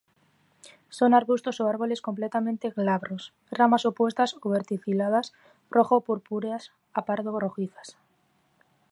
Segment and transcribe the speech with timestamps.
[0.97, 3.23] Son arbustos o árboles completamente glabros;
[3.59, 5.27] ramas opuestas o verticiladas,
[5.75, 6.63] rojo-purpúreas
[6.97, 7.87] a pardo-rojizas.